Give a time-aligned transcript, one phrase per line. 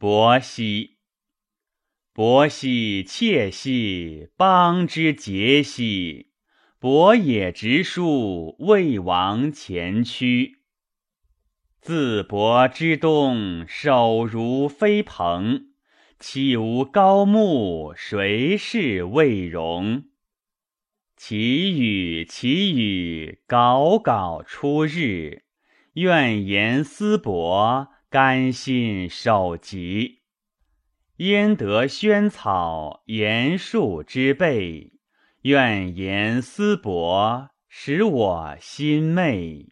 [0.00, 0.96] 伯兮，
[2.14, 6.30] 伯兮，妾兮，邦之节兮。
[6.78, 10.62] 伯也直书，魏王前驱。
[11.82, 15.66] 自伯之东，首如飞蓬。
[16.18, 17.92] 岂无高木？
[17.94, 20.04] 谁是魏戎？
[21.14, 25.42] 其语，其语，杲杲出日。
[25.92, 30.22] 愿言思伯，甘心守疾。
[31.18, 34.94] 焉得萱草，言树之辈？
[35.42, 39.68] 愿言思薄，使我心昧。